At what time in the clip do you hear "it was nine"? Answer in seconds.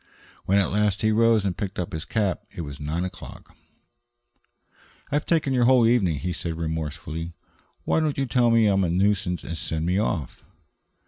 2.49-3.03